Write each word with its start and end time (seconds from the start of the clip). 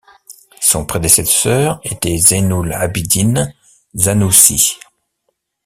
Son 0.59 0.83
prédécesseur 0.87 1.79
était 1.83 2.17
Zainoul 2.17 2.73
Abidine 2.73 3.53
Sannoussi. 3.95 4.79